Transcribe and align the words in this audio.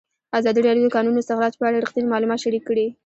ازادي 0.39 0.61
راډیو 0.63 0.85
د 0.85 0.89
د 0.91 0.93
کانونو 0.95 1.19
استخراج 1.21 1.53
په 1.57 1.65
اړه 1.67 1.81
رښتیني 1.83 2.09
معلومات 2.11 2.39
شریک 2.45 2.63
کړي. 2.69 2.87